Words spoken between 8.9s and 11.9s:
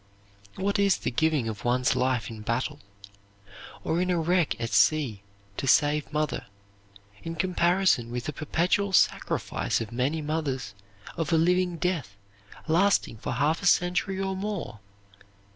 sacrifice of many mothers of a living